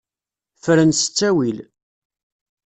Fren 0.63 0.91
s 0.99 1.01
ttawil. 1.03 1.57